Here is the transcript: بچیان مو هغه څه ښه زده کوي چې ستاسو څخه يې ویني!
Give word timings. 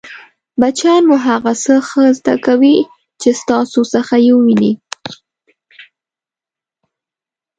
بچیان 0.59 1.03
مو 1.09 1.17
هغه 1.27 1.51
څه 1.63 1.73
ښه 1.87 2.03
زده 2.19 2.35
کوي 2.45 2.77
چې 3.21 3.29
ستاسو 3.41 3.79
څخه 3.93 4.15
يې 4.25 4.33
ویني! 4.35 4.73